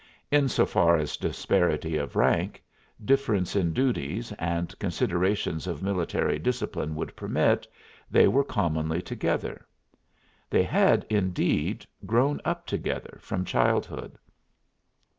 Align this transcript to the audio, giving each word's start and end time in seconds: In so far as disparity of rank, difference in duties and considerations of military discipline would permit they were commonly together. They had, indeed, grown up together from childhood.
In 0.31 0.49
so 0.49 0.65
far 0.65 0.97
as 0.97 1.15
disparity 1.15 1.95
of 1.95 2.15
rank, 2.15 2.63
difference 3.05 3.55
in 3.55 3.71
duties 3.71 4.31
and 4.39 4.73
considerations 4.79 5.67
of 5.67 5.83
military 5.83 6.39
discipline 6.39 6.95
would 6.95 7.15
permit 7.15 7.67
they 8.09 8.27
were 8.27 8.43
commonly 8.43 9.03
together. 9.03 9.63
They 10.49 10.63
had, 10.63 11.05
indeed, 11.07 11.85
grown 12.03 12.41
up 12.43 12.65
together 12.65 13.19
from 13.21 13.45
childhood. 13.45 14.17